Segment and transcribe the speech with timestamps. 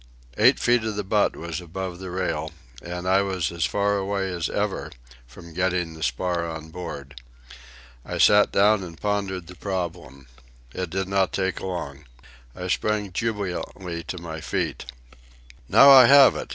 [0.35, 2.51] Eight feet of the butt was above the rail,
[2.81, 4.89] and I was as far away as ever
[5.27, 7.21] from getting the spar on board.
[8.03, 10.25] I sat down and pondered the problem.
[10.73, 12.05] It did not take long.
[12.55, 14.85] I sprang jubilantly to my feet.
[15.69, 16.49] "Now I have it!"